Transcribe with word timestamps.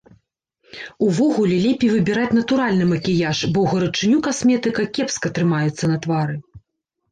Увогуле 1.07 1.55
лепей 1.65 1.91
выбіраць 1.95 2.35
натуральны 2.39 2.89
макіяж, 2.95 3.37
бо 3.53 3.57
ў 3.67 3.75
гарачыню 3.75 4.17
касметыка 4.31 4.81
кепска 4.99 5.27
трымаецца 5.39 5.83
на 5.95 6.03
твары. 6.07 6.35